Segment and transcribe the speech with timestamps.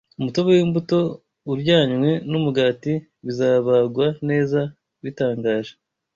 [0.19, 0.99] Umutobe w’imbuto,
[1.51, 2.93] uryanywe n’umugati,
[3.25, 4.59] bizabagwa neza
[5.03, 5.73] bitangaje